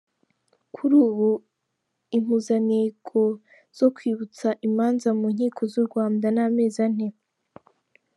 Kuri 0.75 0.95
ubu 1.07 1.29
impuzanengo 2.17 3.23
zo 3.77 3.87
kwihutisha 3.95 4.49
imanza 4.67 5.09
mu 5.19 5.27
nkiko 5.35 5.61
z’u 5.71 5.83
Rwanda 5.87 6.25
ni 6.35 6.41
amezi 6.47 6.79
ane. 6.87 7.07